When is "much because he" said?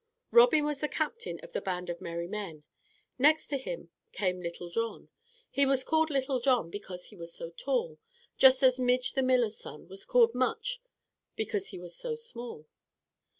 10.33-11.77